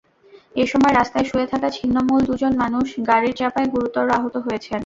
এসময় 0.55 0.93
রাস্তায় 0.93 1.27
শুয়ে 1.29 1.47
থাকা 1.47 1.67
ছিন্নমূল 1.77 2.21
দুজন 2.29 2.53
মানুষ 2.63 2.87
গাড়ির 3.09 3.33
চাপায় 3.39 3.67
গুরুতর 3.73 4.05
আহত 4.17 4.35
হয়েছেন। 4.45 4.79